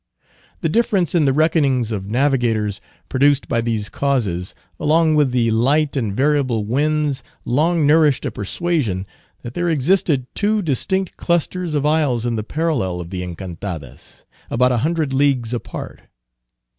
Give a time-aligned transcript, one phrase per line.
[0.61, 5.95] The difference in the reckonings of navigators, produced by these causes, along with the light
[5.95, 9.05] and variable winds, long nourished a persuasion,
[9.43, 14.71] that there existed two distinct clusters of isles in the parallel of the Encantadas, about
[14.71, 16.01] a hundred leagues apart.